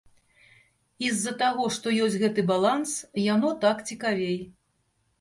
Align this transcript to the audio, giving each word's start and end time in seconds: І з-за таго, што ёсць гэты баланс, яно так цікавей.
І 1.05 1.11
з-за 1.17 1.33
таго, 1.43 1.67
што 1.77 1.95
ёсць 2.07 2.19
гэты 2.23 2.41
баланс, 2.55 2.97
яно 3.33 3.55
так 3.67 3.89
цікавей. 3.93 4.39